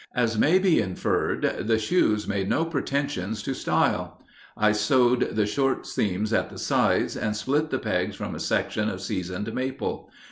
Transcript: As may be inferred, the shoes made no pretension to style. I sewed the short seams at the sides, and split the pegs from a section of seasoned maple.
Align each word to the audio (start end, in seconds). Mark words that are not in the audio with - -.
As 0.15 0.35
may 0.35 0.57
be 0.57 0.81
inferred, 0.81 1.67
the 1.67 1.77
shoes 1.77 2.27
made 2.27 2.49
no 2.49 2.65
pretension 2.65 3.35
to 3.35 3.53
style. 3.53 4.19
I 4.57 4.71
sewed 4.71 5.35
the 5.35 5.45
short 5.45 5.85
seams 5.85 6.33
at 6.33 6.49
the 6.49 6.57
sides, 6.57 7.15
and 7.15 7.35
split 7.35 7.69
the 7.69 7.77
pegs 7.77 8.15
from 8.15 8.33
a 8.33 8.39
section 8.39 8.89
of 8.89 8.99
seasoned 8.99 9.53
maple. 9.53 10.09